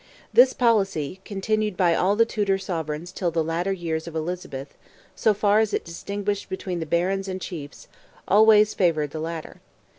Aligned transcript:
This 0.33 0.53
policy, 0.53 1.21
continued 1.25 1.77
by 1.77 1.93
all 1.93 2.15
the 2.15 2.25
Tudor 2.25 2.57
sovereigns 2.57 3.11
till 3.11 3.29
the 3.29 3.43
latter 3.43 3.71
years 3.71 4.07
of 4.07 4.15
Elizabeth, 4.15 4.75
so 5.15 5.31
far 5.31 5.59
as 5.59 5.75
it 5.75 5.85
distinguished 5.85 6.49
between 6.49 6.79
the 6.79 6.87
Barons 6.87 7.27
and 7.27 7.39
Chiefs 7.39 7.87
always 8.27 8.73
favoured 8.73 9.11
the 9.11 9.19
latter. 9.19 9.61